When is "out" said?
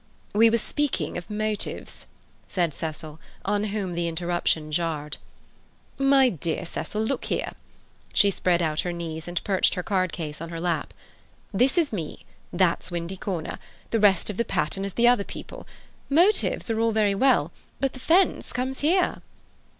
8.63-8.79